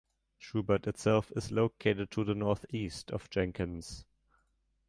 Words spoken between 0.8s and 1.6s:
itself is